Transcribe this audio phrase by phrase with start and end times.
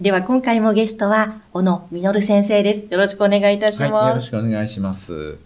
[0.00, 5.38] では今回もゲストは小野実先生ですよろしくお願いいたします、はい、よろしくお願いします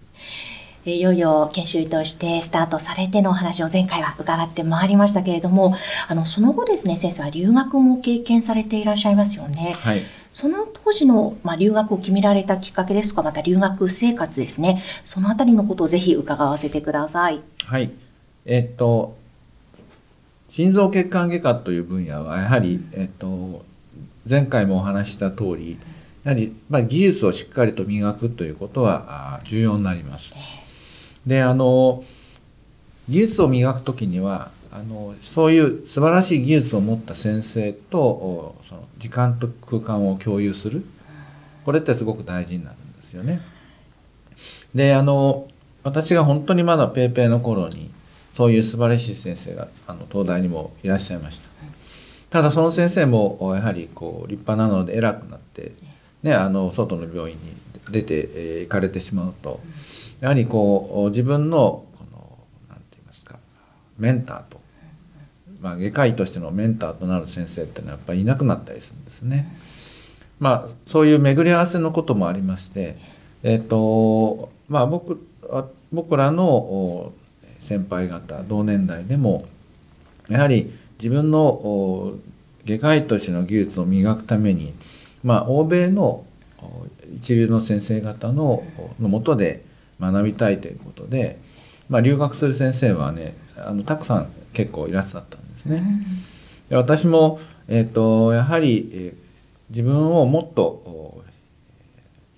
[0.86, 5.76] いよいよ研修医としてスタートされてのお話を前回は伺ってまいりましたけれども、
[6.08, 9.74] あのその後ですね、先生は留学も経験されていらっしゃいますよね。
[9.76, 10.02] はい。
[10.32, 17.42] その当時の、まあ、留学を決められたきっかけですとか、また留学生活ですね、そのあたりのことをぜひ伺わせてください。
[17.66, 17.90] はい。
[18.46, 19.18] えっと、
[20.48, 23.62] 心臓血管外科という分野は、やはり、えっと、
[24.28, 25.78] 前回もお話した通り、
[26.24, 30.34] やはり、まあ、技術をしっかりと磨くということは重要になります。
[31.26, 32.04] で、あの、
[33.08, 40.84] 技術を磨くときには、あのそういう素晴らしい技術を持った先生とその時間と空間を共有する
[41.64, 43.40] これってすごく大事になるんですよね。
[44.74, 45.48] であの
[45.82, 47.90] 私が本当にまだ paypay の頃に
[48.34, 51.48] そういう素晴らしい先生があの東大にもいらっしゃいました。
[52.30, 55.72] ただその先生もやはりこう立派なので偉くなって、
[56.22, 57.52] ね、あの外の病院に
[57.90, 59.60] 出て、え、行かれてしまうと
[60.20, 63.38] やはりこう自分のこの何て言いますか
[63.98, 64.58] メンターと
[65.60, 69.56] まあ、外科医としてのメンターとなる先生っていうのはやっぱりいなくなったりするんですね。
[70.38, 72.96] まあ、そういう巡り合わせのこともありまして、
[73.42, 75.20] えっ、ー、とまあ僕、
[75.92, 77.12] 僕らの
[77.60, 79.46] 先輩方同年代でも
[80.28, 82.18] やはり自分の
[82.66, 84.74] 外科医としての技術を磨くために、
[85.22, 86.24] まあ、欧米の
[87.16, 88.64] 一流の先生方の
[89.00, 89.64] のもとで
[90.00, 91.38] 学びたいということで、
[91.88, 95.82] まあ、留学する先生はねあのたくさん結構いらっしゃったんですね。
[96.68, 99.14] で私も、えーと、やはり、えー、
[99.70, 101.22] 自分をもっと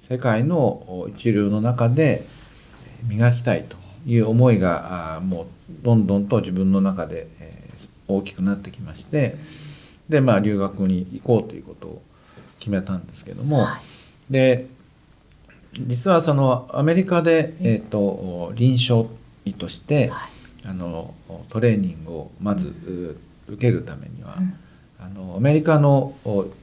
[0.08, 2.24] 世界の一流の中で
[3.08, 5.46] 磨きたいという思いがあもう
[5.82, 7.59] どんどんと自分の中で、えー、
[8.16, 9.36] 大きくなってきまして
[10.08, 12.02] でまあ留学に行こうということを
[12.58, 13.80] 決めたんですけども、は
[14.28, 14.66] い、で
[15.74, 19.08] 実はそのアメリカで、えーと、臨床
[19.44, 20.30] 医として、はい、
[20.66, 21.14] あの
[21.48, 24.54] トレーニングをまず受けるためには、うん、
[24.98, 26.14] あのアメリカの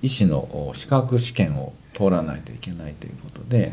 [0.01, 3.71] 医師の資格試験を通らないといけないということで、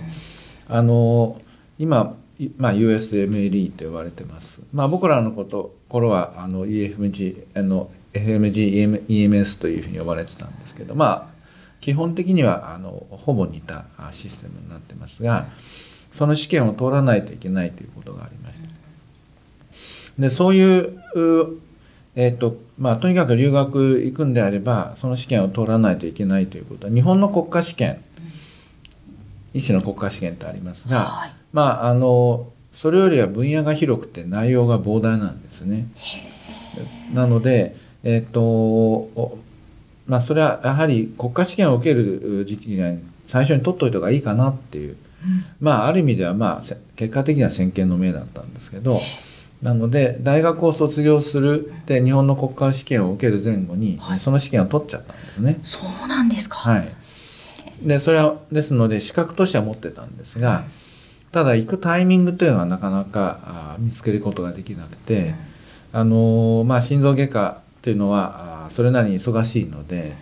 [0.69, 1.41] うん、あの
[1.79, 2.15] 今、
[2.59, 4.63] まあ、USMLE と言われてます。
[4.73, 11.35] まあ、僕らのこと頃はあの EFMG あの FMGEMS というふうに呼ばれてたんですけどまあ
[11.81, 15.47] 基本的にはあのほぼ似たシステムになってますが
[16.13, 18.69] その試験を通らないといけないということがありました。
[20.19, 21.01] でそういう
[22.17, 28.01] えっ、とまあ、とにかく留学行くんであればその試験を通らないといけないということは日本の国家試験、
[29.53, 35.87] 医師の国家試験ってありますが、はい、まああのそれよりは分野が広くて内容が膨大なんですね。
[37.15, 39.39] なので、えっ、ー、と
[40.07, 44.97] まあ、それはやはり国家試験を受ける時期に最初に取っといた方がいいかなっていう、うん、
[45.61, 46.63] まあある意味ではまあ
[46.97, 49.01] 結果的には先見の明だったんですけど。
[49.63, 55.59] なので大学を卒業するで日本の国家試験を受ける前後に、はい、その試験を取っちゃったんですね。
[55.65, 56.57] そうなんですか。
[56.57, 56.89] はい。
[57.83, 60.65] でそれはですので資格としては持ってたんですが、はい、
[61.35, 65.35] ただ行くタイミングというのはなかなかあ見つけることができなくて、
[65.93, 70.15] うん、あのまあ心臓外科っていうのはあそれなりに忙しいので、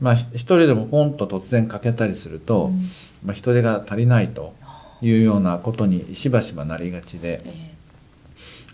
[0.00, 2.88] まあ一人でもポンと突然かけたりすると、うん、
[3.24, 4.54] まあ人手が足りないと
[5.00, 7.42] いうようなことにしばしばなりがちで。
[7.44, 7.70] えー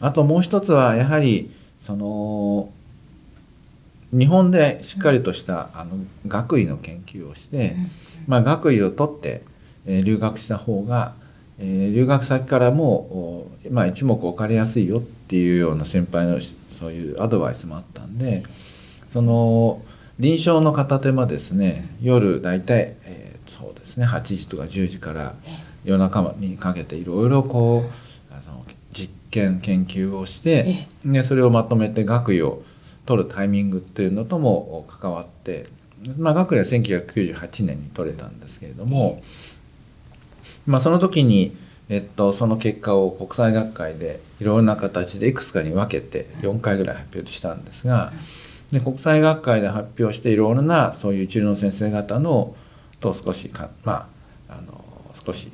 [0.00, 1.50] あともう一つはやはり
[1.82, 2.70] その
[4.12, 5.96] 日本でしっかりとしたあの
[6.26, 7.76] 学位の研究をして、
[8.26, 9.42] まあ、学位を取って、
[9.86, 11.14] えー、留学した方が、
[11.58, 16.40] えー、留学先からも、まあ、一目置かれやすいよっていうような先輩の
[16.78, 18.42] そういうアドバイスもあったんで
[19.12, 19.80] その
[20.18, 25.34] 臨床の片手間ですね夜大体、えー、そうですね8時とか10時から
[25.84, 28.06] 夜中にかけていろいろこう
[29.36, 32.62] 験研究をしてでそれをまとめて学位を
[33.04, 35.66] 取るタイミングっていうのとも関わって、
[36.16, 39.22] まあ、学位は1998年に取れたんですけれども、
[40.66, 41.56] まあ、その時に、
[41.88, 48.12] えっと、その結果を国際学会でいろんな形でいくつかに分けて4回ぐらい発表したんですが
[48.72, 52.56] で国際学会で発表していろんなそういう一流の先生方の
[53.00, 54.08] と少しかま
[54.48, 54.84] ああの
[55.24, 55.50] 少し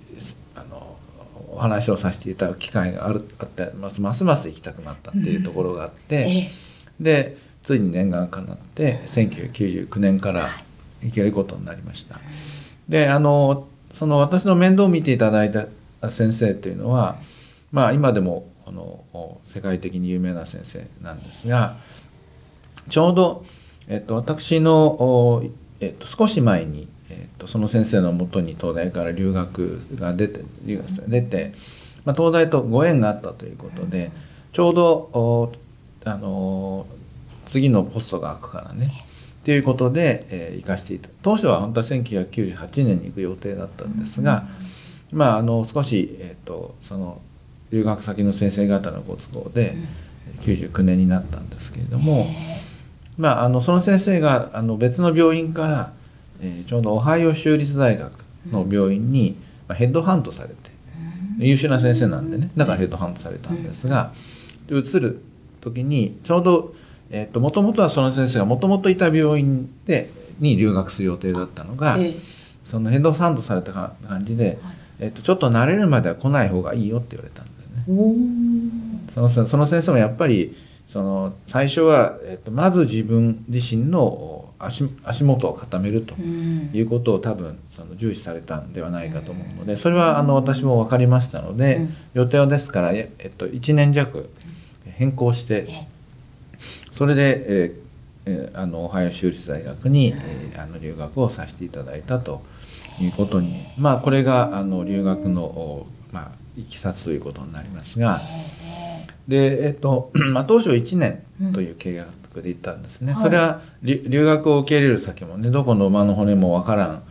[0.54, 0.96] あの
[1.50, 6.50] お話をさせていただく機会があるあってますますます行きたくなったっていうところがあって、ええ。
[7.00, 10.48] でついに念願かなって1999年から
[11.02, 12.18] 行けることになりました。
[12.88, 15.66] であのその私の面倒を見ていただいた
[16.10, 17.16] 先生というのは、
[17.70, 21.76] まあ、今でもこの世界的に有名な先生なんですが
[22.88, 23.44] ちょうど、
[23.88, 25.42] えっと、私の、
[25.80, 31.52] えっと、少し前に、えっと、その先生のもとに東大から留学が出て留学出て、
[32.04, 34.10] まあ、東大とご縁があったということで
[34.52, 35.52] ちょうど
[36.04, 36.86] あの
[37.46, 38.90] 次のポストが開くからね
[39.44, 44.46] ということで、えー行かせていた当初は本当は1998年に行く予定だったんですが、
[45.12, 47.20] まああの少し、えー、とその
[47.70, 49.76] 留学先の先生方のご都合で
[50.40, 52.28] 99年になったんですけれども、
[53.16, 55.92] まあ、あのその先生があの別の病院から、
[56.40, 58.12] えーちょうどオハイオ州立大学
[58.50, 59.36] の病院に、
[59.68, 60.54] まあ、ヘッドハントされて
[61.38, 64.12] 優秀な先生なんでねだからヘッドハントされたんですが、
[64.68, 65.22] で移る
[65.60, 66.74] 時にちょうど
[67.34, 70.10] もともとはその先生がもともといた病院で
[70.40, 72.14] に留学する予定だったのが、ええ。
[72.64, 74.58] そのヘッドハントされたか感じで、
[74.98, 77.84] えっと、ちょっと慣れるまでは来ない方がいいよって言われたんですね。
[79.12, 80.56] そのその先生もやっぱり
[80.88, 86.70] その最初は、えっと、まず自分自身の足足元を固めるとうん。
[86.72, 91.94] いうことを多分その重視されたんではないかと思うのでそれはあの私も分かりましたので、うん。
[92.14, 94.30] 予定はですから、ええっと、1年弱
[94.84, 95.91] 変更してえ
[96.92, 97.80] それで、えー
[98.24, 102.42] えーあのオハイオ州立大学に、えーあの留学をさせていただいたと
[103.00, 108.20] いうことにまあこれがあの留学の、おまあ、いきさつということになりますが。
[109.26, 111.22] で、えっと まあ、当初1年
[111.52, 111.96] という計
[112.34, 113.22] 画で行ったんですね、はい。
[113.22, 117.02] それは留留学を受け入れる先もねどこの馬の骨もわからん、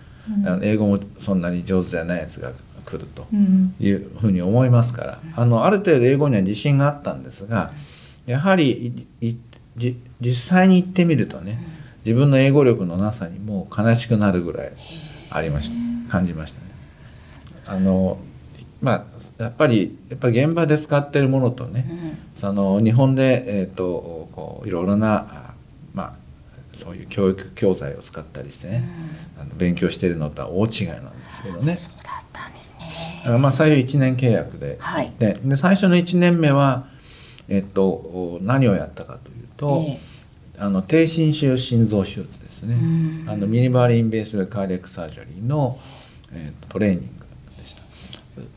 [0.46, 2.52] あの英語もそんなに上手じゃないやつが
[2.86, 3.74] 来るとうん。
[3.80, 5.20] いうふうに思いますから。
[5.36, 7.72] あのある程度英語には自信があったんですが
[8.26, 9.38] やはりいい
[9.78, 11.60] じ実際に行ってみるとね
[12.06, 14.72] 自分の英語力のなさにもう悲しくなるぐらい
[15.30, 15.92] ありました。
[16.12, 16.68] 感じましたね。
[17.66, 18.20] あの
[18.82, 19.08] ま
[19.40, 25.54] あやっぱりやっぱり現場で使ってるものとね、その日本で、えー、とこういろいろなあ
[25.94, 26.14] まあ
[26.76, 28.84] そういう教育教材を使ったりしてね、
[29.40, 31.76] あの勉強しているのとは大違いなんですけどね。
[31.76, 32.74] そうだったんです
[33.26, 33.38] ね。
[33.38, 35.14] まあ最初1年契約で,、はい。
[35.18, 36.88] でで最初の1年目は、
[37.50, 40.00] えっとお何をやったかというと、え
[40.58, 42.78] あの低侵襲心臓手術ですね、う
[43.26, 43.30] ん。
[43.30, 45.80] あの minimally invasive cardiac surgery の、
[46.32, 47.06] えーとトレーニング
[47.62, 47.82] でした。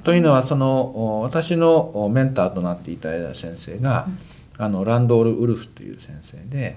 [0.05, 4.07] というのはそのお私のおメンターとなっていただいた先生が、
[4.59, 6.77] あのランドール・ウルフという先生で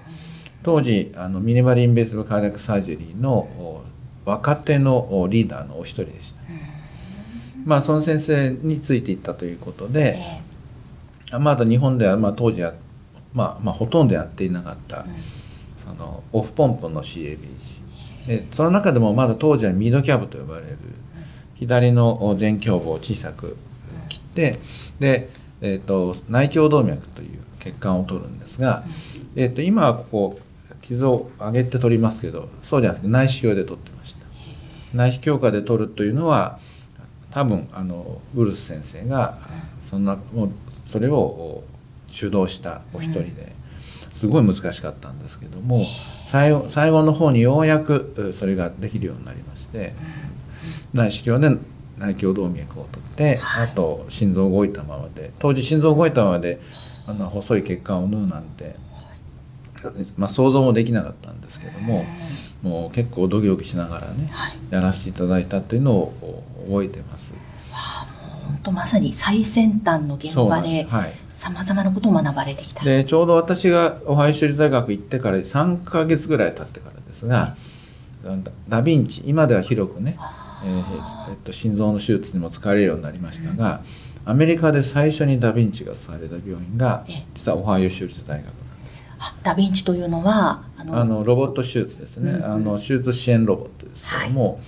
[0.62, 3.84] 当時あの minimally invasive cardiac surgery のお
[4.24, 6.40] 若手のおリーダーのお一人でした。
[7.64, 10.18] まあその先生についていったということで、
[11.32, 12.74] まだ日本では、まあ、当時は、
[13.34, 15.04] まあ、まあほとんどやっていなかった、
[15.84, 17.38] そのオフポンプの CABG
[18.26, 20.78] でその中でもまだ当時は MIDCAB と呼ばれる
[21.54, 23.56] 左の前胸部を小さく
[24.08, 24.58] 切って
[25.00, 25.30] で、
[25.60, 28.84] えー、と内胸動脈という血管を取るんですが、
[29.34, 30.40] えー、と今はここ
[30.82, 34.26] 傷を上げて取りますけどそうじゃなくて内視鏡で取ってました。
[34.94, 36.58] 内視鏡下で取るというのは
[37.30, 39.38] 多分あのウルス先生が
[39.90, 40.50] そんなもう
[40.90, 41.62] それを
[42.08, 43.52] 主導したお一人で
[44.16, 45.86] すごい難しかったんですけども
[46.30, 49.94] 最後最後の方にようやくうそれができるようになりまして
[50.92, 51.60] 内視鏡で
[51.98, 56.60] 内胸動脈を取ってあと心臓動いたままで当時心臓動いたままで
[57.06, 58.76] あの細い血管を縫うなんて、
[60.16, 62.04] まあ、想像もできなかったんですけども
[62.62, 64.58] もう結構ドキドキしながらねはい。
[64.70, 67.34] やらせていただいたというのを覚えてます。
[68.58, 70.86] 本当まさに最先端の現場で
[71.30, 72.84] さまざまなことを学ばれてきた。
[72.84, 77.56] でちょうど私がオハイオ州立大学行ってから3ヶ月ぐらい経ってからですが、
[78.24, 78.36] ダ
[78.68, 80.18] ダヴィンチ今では広くね、
[80.64, 83.82] えーえっと、心臓の手術にも使われるようになりましたが、
[84.24, 87.26] アメリカで最初にダヴィンチが使われた病院がええ。
[87.34, 88.52] 実はオハイオ州立大学
[89.42, 92.44] ダヴィンチというのはあのあのロボット手術ですね、うんうん。
[92.44, 94.60] あの手術支援ロボットですけども、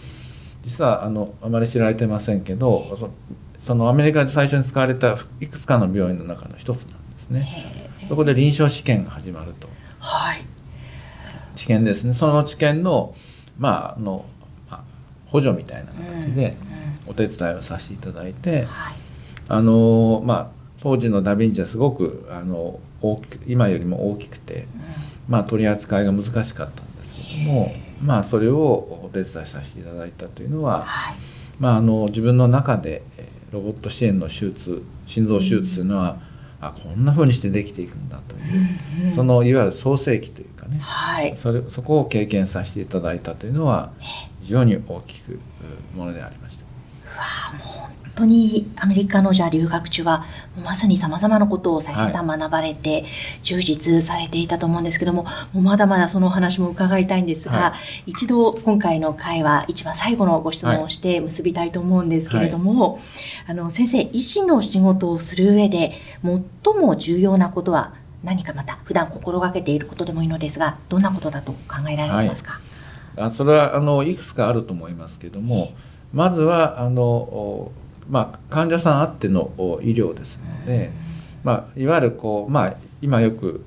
[0.65, 3.13] 実はあのあまり知られてませんけど
[3.61, 7.91] そそのアメリカで最初に使われたいくつかの病院の中の一つなんですね。
[8.09, 9.69] そこで臨床試験が始まると。
[10.01, 10.45] はい。
[11.55, 13.15] 治験ですねその治験の,、
[13.59, 14.25] まああの
[14.71, 14.83] まあ
[15.27, 16.57] 補助みたいな形で
[17.07, 18.95] お手伝いをさせていただいて、はい。
[19.49, 20.49] あのまあ
[20.81, 24.67] 当時のダ・ヴィンチはすごくあの大きく今よりも大きくて、
[25.29, 31.17] まあ、取り扱いが難しかったんですけどもまあ、それをお手伝いさせていただいたというのは、はい。
[31.59, 33.10] まあ、あの自分の中でえー
[33.53, 36.19] ロボット支援の手術心臓手術というのは、
[36.61, 41.37] あこんな風にしてできていくんだという、そのいわゆる創世期というかねはい。
[41.37, 45.41] それそこを経験させていただいたというのは非常に大きく
[45.95, 46.65] うものでありました。
[47.65, 47.80] 本
[48.21, 50.25] 当にアメリカのじゃあ留学中は
[50.63, 53.05] まさにさまざまなことを最先端学ばれて
[53.43, 57.75] 充実されていたと思うんですけども,、もうまだまだそのお話も伺いたいんですが、は
[58.07, 63.01] 一度今回の会は一番最後のご質問をして結びたいと思うんですけれども、
[63.47, 72.61] あの先生医師の仕事をする上で最も重要なことは何かまた普段心がけていることでもいいのですがどんなことだと考えられますか、
[73.17, 75.73] あそれはあのいくつかあると思いますけども
[76.13, 77.73] まずはあの、お
[78.11, 80.91] まあ、患者さんあってのお医療ですので、
[81.45, 83.65] まあ、いわゆるこう、まあ、今よく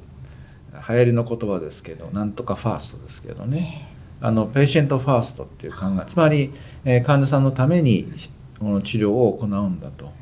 [0.87, 3.89] 流行りの言葉ですけどなんとかファーストですけどね。
[4.21, 6.53] あの patient first っていう考えつまり、
[6.85, 8.09] えー患者さんのために
[8.57, 10.13] この治療を行うんだと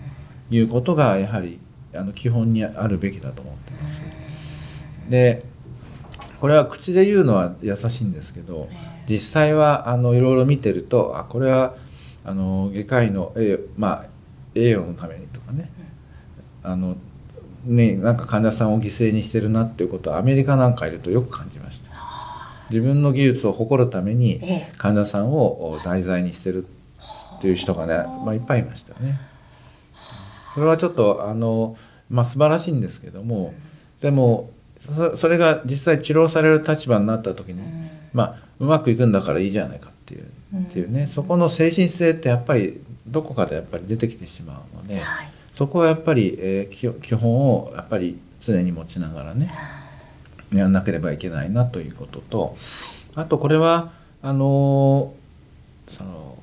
[0.49, 1.59] いうことがやはり
[1.93, 4.01] あの基本にあるべきだと思っています。
[5.07, 5.45] で
[6.39, 8.69] これは口で言うのは優しいんですけど
[9.07, 11.75] 実際はあのいろいろ見てるとあこれは
[12.23, 14.05] あの外科医の栄,、まあ、
[14.55, 15.69] 栄養のためにとかね。
[16.63, 16.95] あの
[17.65, 21.91] ねなんか患者さんを犠牲にしてるなっていうことはアメリカなんかいるとよく感じました。
[22.69, 24.73] 自分の技術を誇るためにええ。
[24.77, 26.65] 患者さんを題材にしてる
[27.37, 29.19] っていう人がね、まあ、いっぱいいましたね。
[30.53, 31.77] それはちょっとあの、
[32.09, 33.53] まあ、素晴らしいんですけども
[34.01, 37.61] でもそそれが実際治療される立場になった時に、
[38.13, 42.79] まあうまくいくんだからいいじゃないかっていう,、っていうねそこの精神性ってやっぱり
[43.11, 45.31] どこかでやっぱり出てきてしまうので、はい。
[45.53, 49.51] そこはやっぱり、えー基基本をやっぱり常に持ちながらね
[50.51, 52.57] やらなければいけないなということと
[53.15, 53.91] あとこれは
[54.21, 56.37] あのーその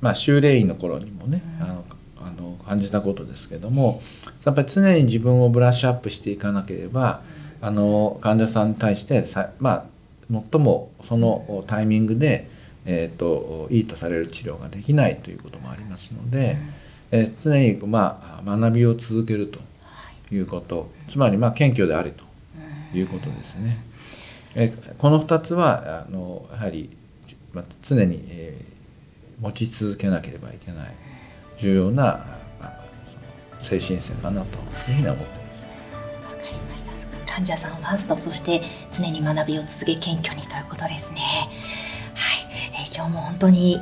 [0.00, 1.84] まあ修霊院の頃にもね、あの
[2.20, 4.00] あの感じたことですけども
[4.44, 7.22] やっぱり常に自分をブラッシュアップしていかなければ
[7.60, 9.84] あの患者さんに対してさまあ
[10.30, 12.48] 最もそのタイミングで、
[12.90, 16.56] えー、といいとされる治療ができないということもありますので、
[17.10, 19.60] えー常に、まあ、学びを続けると
[20.34, 22.24] いうことつまり、まあ、謙虚であれと
[22.94, 23.78] いうことですね。
[24.54, 26.90] えーこの2つはあのやはり、
[27.52, 28.78] まあ、常に、えー
[29.40, 30.94] 持ち続けなければいけない
[31.58, 32.26] 重要な
[32.60, 32.80] あ
[33.60, 34.58] その精神性かなと
[34.90, 35.66] いうふうには思っています。
[36.24, 37.32] わかりました。
[37.32, 41.20] 患者さんファースト、そして常に学びを続け謙虚にということですね。
[42.98, 43.76] 今日も本当にい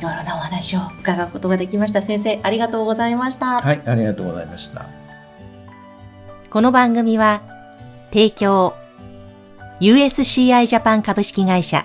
[0.00, 2.00] ろいろなお話を伺うことができました。
[2.00, 3.60] 先生、ありがとうございました。
[3.60, 4.86] はい、ありがとうございました。
[6.48, 7.42] この番組は
[8.10, 8.74] 提供
[9.80, 11.84] USCI ジャパン株式会社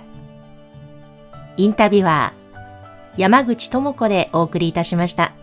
[1.58, 5.34] インタビュアー山口智子でお送りいたしました。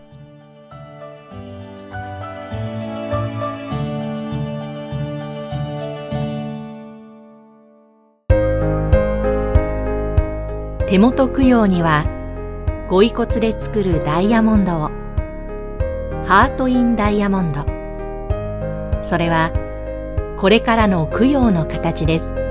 [10.87, 12.05] 手元供養には
[12.87, 14.89] ご遺骨で作るダイヤモンドを
[16.25, 17.65] ハート・イン・ダイヤモンド。
[19.03, 19.51] それは
[20.37, 22.46] これからの供養の形です。